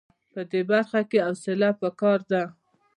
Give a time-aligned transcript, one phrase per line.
[0.33, 2.43] په دې برخه کې حوصله په کار ده.